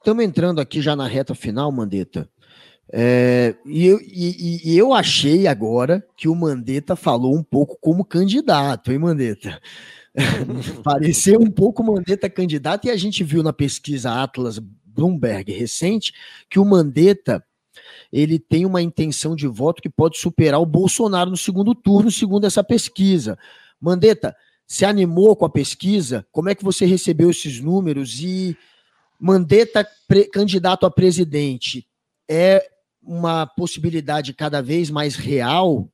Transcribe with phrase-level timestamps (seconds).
[0.00, 2.28] estamos entrando aqui já na reta final, Mandetta.
[2.92, 8.04] É, e, eu, e, e, eu achei agora que o Mandetta falou um pouco como
[8.04, 9.60] candidato, hein, Mandetta?
[10.82, 16.12] Pareceu um pouco Mandetta candidato, e a gente viu na pesquisa Atlas Bloomberg recente
[16.48, 17.44] que o Mandetta
[18.12, 22.44] ele tem uma intenção de voto que pode superar o Bolsonaro no segundo turno, segundo
[22.44, 23.38] essa pesquisa.
[23.80, 24.34] Mandetta,
[24.66, 26.26] se animou com a pesquisa?
[26.32, 28.20] Como é que você recebeu esses números?
[28.20, 28.56] E
[29.20, 29.86] Mandetta,
[30.32, 31.86] candidato a presidente,
[32.28, 32.66] é
[33.02, 35.88] uma possibilidade cada vez mais real?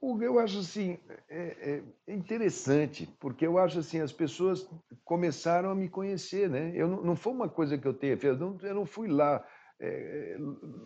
[0.00, 0.98] Eu acho assim,
[1.28, 4.68] é, é, interessante, porque eu acho assim, as pessoas
[5.04, 6.72] começaram a me conhecer, né?
[6.74, 9.44] Eu não, não foi uma coisa que eu tenha feito, eu eu não fui lá
[9.80, 10.36] é,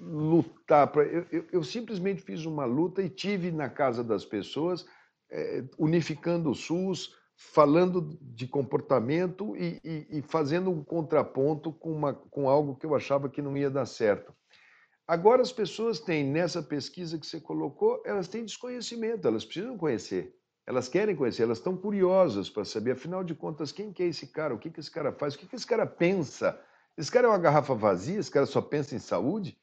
[0.01, 1.05] lutar para.
[1.05, 4.84] Eu, eu, eu, simplesmente fiz uma luta e tive na casa das pessoas,
[5.30, 7.15] é, unificando o SUS,
[7.51, 12.95] falando de comportamento e, e, e, fazendo um contraponto com, uma, com algo que eu
[12.95, 14.32] achava que não ia dar certo.
[15.07, 20.35] Agora, as pessoas têm, nessa pesquisa que você colocou, elas têm desconhecimento, elas precisam conhecer,
[20.66, 24.29] elas querem conhecer, elas estão curiosas para saber, afinal de contas, quem que é esse
[24.29, 26.59] cara, o que, que esse cara faz, o que, que esse cara pensa.
[26.96, 29.59] Esse cara é uma garrafa vazia, esse cara só pensa em saúde?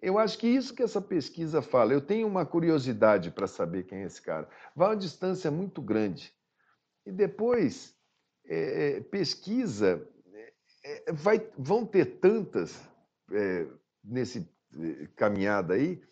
[0.00, 1.92] Eu acho que isso que essa pesquisa fala.
[1.92, 4.48] Eu tenho uma curiosidade para saber quem é esse cara.
[4.74, 6.32] Vai uma distância muito grande.
[7.06, 7.94] E depois,
[8.46, 10.06] é, é, pesquisa,
[10.84, 12.80] é, vai, vão ter tantas
[13.32, 13.66] é,
[14.04, 14.48] nesse
[14.78, 16.02] é, caminhada aí,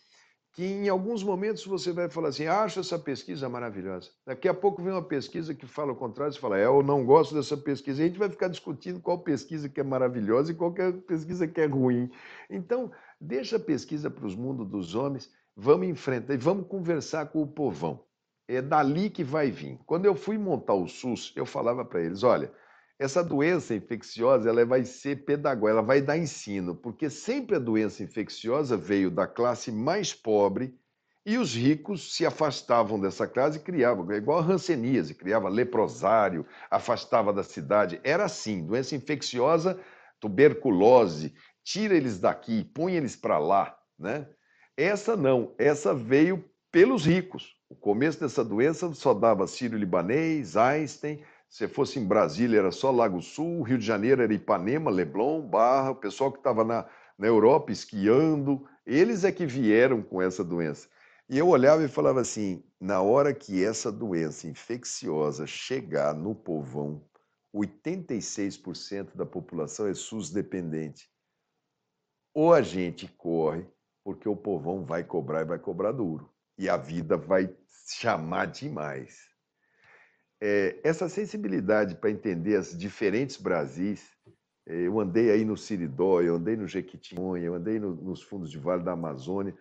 [0.52, 4.10] que em alguns momentos você vai falar assim, acho essa pesquisa maravilhosa.
[4.26, 7.04] Daqui a pouco vem uma pesquisa que fala o contrário, você fala, é, eu não
[7.04, 8.00] gosto dessa pesquisa.
[8.00, 11.46] E a gente vai ficar discutindo qual pesquisa que é maravilhosa e qual é pesquisa
[11.46, 12.10] que é ruim.
[12.50, 17.42] Então, deixa a pesquisa para os mundos dos homens, vamos enfrentar e vamos conversar com
[17.42, 18.07] o povão
[18.48, 19.78] é dali que vai vir.
[19.84, 22.50] Quando eu fui montar o SUS, eu falava para eles: olha,
[22.98, 28.02] essa doença infecciosa ela vai ser pedagógica, ela vai dar ensino, porque sempre a doença
[28.02, 30.74] infecciosa veio da classe mais pobre
[31.24, 37.34] e os ricos se afastavam dessa classe e criavam, igual a ranceníase, criava leprosário, afastava
[37.34, 38.00] da cidade.
[38.02, 39.78] Era assim, doença infecciosa,
[40.18, 44.26] tuberculose, tira eles daqui, põe eles para lá, né?
[44.74, 47.56] Essa não, essa veio pelos ricos.
[47.68, 51.22] O começo dessa doença só dava sírio-libanês, Einstein.
[51.48, 53.62] Se fosse em Brasília, era só Lago Sul.
[53.62, 55.90] Rio de Janeiro era Ipanema, Leblon, Barra.
[55.90, 56.86] O pessoal que estava na,
[57.16, 58.66] na Europa esquiando.
[58.86, 60.88] Eles é que vieram com essa doença.
[61.28, 67.02] E eu olhava e falava assim: na hora que essa doença infecciosa chegar no povão,
[67.54, 71.10] 86% da população é SUS dependente.
[72.34, 73.66] Ou a gente corre,
[74.04, 77.54] porque o povão vai cobrar e vai cobrar duro e a vida vai
[77.88, 79.28] chamar demais.
[80.40, 84.04] É, essa sensibilidade para entender as diferentes Brasis,
[84.66, 88.50] é, eu andei aí no Siridó, eu andei no Jequitinhonha, eu andei no, nos fundos
[88.50, 89.56] de vale da Amazônia,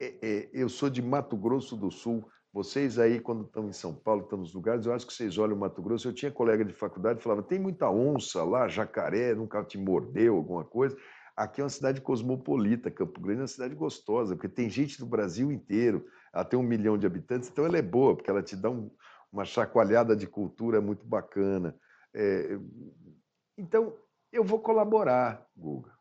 [0.00, 3.94] é, é, eu sou de Mato Grosso do Sul, vocês aí, quando estão em São
[3.94, 6.08] Paulo, estão nos lugares, eu acho que vocês olham o Mato Grosso.
[6.08, 10.36] Eu tinha colega de faculdade que falava: tem muita onça lá, jacaré, nunca te mordeu,
[10.36, 10.96] alguma coisa.
[11.36, 15.04] Aqui é uma cidade cosmopolita, Campo Grande é uma cidade gostosa, porque tem gente do
[15.04, 18.56] Brasil inteiro ela tem um milhão de habitantes, então ela é boa, porque ela te
[18.56, 18.90] dá um,
[19.32, 21.74] uma chacoalhada de cultura muito bacana.
[22.14, 22.58] É,
[23.56, 23.94] então,
[24.32, 25.92] eu vou colaborar, Guga.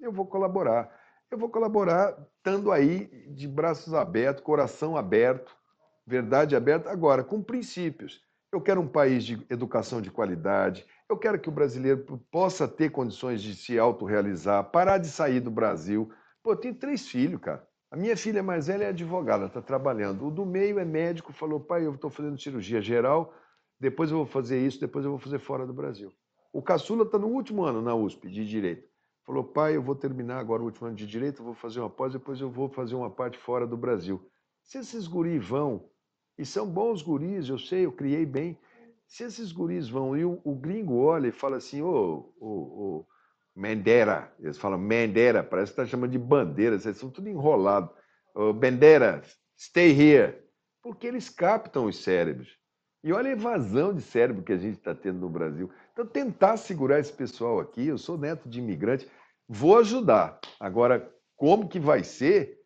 [0.00, 0.90] Eu vou colaborar.
[1.30, 5.56] Eu vou colaborar estando aí de braços abertos, coração aberto,
[6.06, 8.22] verdade aberta, agora, com princípios.
[8.52, 12.90] Eu quero um país de educação de qualidade, eu quero que o brasileiro possa ter
[12.90, 16.10] condições de se autorrealizar, parar de sair do Brasil.
[16.42, 17.66] Pô, eu tenho três filhos, cara.
[17.94, 20.26] A minha filha mais velha é advogada, está trabalhando.
[20.26, 23.32] O do meio é médico, falou: pai, eu estou fazendo cirurgia geral,
[23.78, 26.12] depois eu vou fazer isso, depois eu vou fazer fora do Brasil.
[26.52, 28.88] O caçula está no último ano na USP de Direito.
[29.24, 32.12] Falou: pai, eu vou terminar agora o último ano de Direito, vou fazer uma pós,
[32.12, 34.28] depois eu vou fazer uma parte fora do Brasil.
[34.64, 35.88] Se esses guris vão,
[36.36, 38.58] e são bons guris, eu sei, eu criei bem.
[39.06, 43.06] Se esses guris vão e o, o gringo olha e fala assim: ô, ô, ô
[43.54, 47.90] Mendera, eles falam Mendera, parece que está chamando de bandeira, vocês são tudo enrolado.
[48.34, 49.22] Oh, Bandera,
[49.56, 50.42] stay here.
[50.82, 52.58] Porque eles captam os cérebros.
[53.02, 55.70] E olha a evasão de cérebro que a gente está tendo no Brasil.
[55.92, 59.08] Então, tentar segurar esse pessoal aqui, eu sou neto de imigrante,
[59.48, 60.40] vou ajudar.
[60.58, 62.58] Agora, como que vai ser?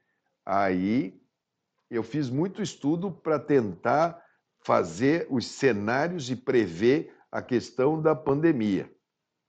[0.46, 1.20] Aí
[1.90, 4.23] eu fiz muito estudo para tentar
[4.61, 8.90] fazer os cenários e prever a questão da pandemia.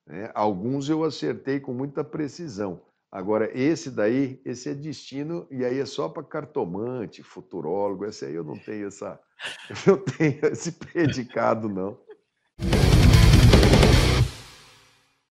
[0.09, 0.31] Né?
[0.33, 2.81] Alguns eu acertei com muita precisão.
[3.11, 8.35] Agora, esse daí, esse é destino, e aí é só para cartomante, futurólogo, esse aí
[8.35, 9.19] eu não tenho essa,
[9.87, 11.97] eu não tenho esse predicado, não.